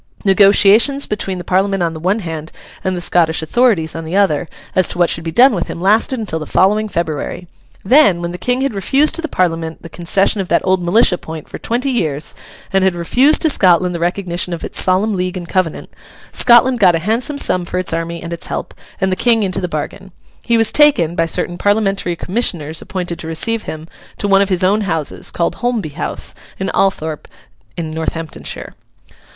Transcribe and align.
Negotiations 0.25 1.05
between 1.05 1.37
the 1.37 1.43
Parliament 1.43 1.83
on 1.83 1.93
the 1.93 1.99
one 1.99 2.21
hand 2.21 2.51
and 2.83 2.97
the 2.97 3.01
Scottish 3.01 3.43
authorities 3.43 3.95
on 3.95 4.03
the 4.03 4.15
other, 4.15 4.47
as 4.75 4.87
to 4.87 4.97
what 4.97 5.11
should 5.11 5.23
be 5.23 5.29
done 5.31 5.53
with 5.53 5.67
him, 5.67 5.79
lasted 5.79 6.17
until 6.17 6.39
the 6.39 6.47
following 6.47 6.89
February. 6.89 7.47
Then, 7.85 8.19
when 8.19 8.31
the 8.31 8.39
King 8.39 8.61
had 8.61 8.73
refused 8.73 9.13
to 9.13 9.21
the 9.21 9.27
Parliament 9.27 9.83
the 9.83 9.89
concession 9.89 10.41
of 10.41 10.47
that 10.47 10.63
old 10.65 10.81
militia 10.81 11.19
point 11.19 11.47
for 11.47 11.59
twenty 11.59 11.91
years, 11.91 12.33
and 12.73 12.83
had 12.83 12.95
refused 12.95 13.43
to 13.43 13.49
Scotland 13.51 13.93
the 13.93 13.99
recognition 13.99 14.53
of 14.53 14.63
its 14.63 14.81
Solemn 14.81 15.13
League 15.13 15.37
and 15.37 15.47
Covenant, 15.47 15.91
Scotland 16.31 16.79
got 16.79 16.95
a 16.95 17.05
handsome 17.05 17.37
sum 17.37 17.63
for 17.63 17.77
its 17.77 17.93
army 17.93 18.23
and 18.23 18.33
its 18.33 18.47
help, 18.47 18.73
and 18.99 19.11
the 19.11 19.15
King 19.15 19.43
into 19.43 19.61
the 19.61 19.67
bargain. 19.67 20.11
He 20.41 20.57
was 20.57 20.71
taken, 20.71 21.15
by 21.15 21.27
certain 21.27 21.59
Parliamentary 21.59 22.15
commissioners 22.15 22.81
appointed 22.81 23.19
to 23.19 23.27
receive 23.27 23.69
him, 23.69 23.85
to 24.17 24.27
one 24.27 24.41
of 24.41 24.49
his 24.49 24.63
own 24.63 24.81
houses, 24.81 25.29
called 25.29 25.57
Holmby 25.57 25.89
House, 25.93 26.33
near 26.59 26.71
Althorpe, 26.73 27.27
in 27.77 27.93
Northamptonshire. 27.93 28.73